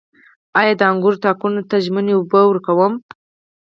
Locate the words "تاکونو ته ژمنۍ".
1.23-2.13